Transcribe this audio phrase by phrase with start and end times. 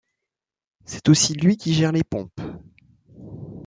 [0.83, 2.41] C'est aussi lui qui gère les pompes.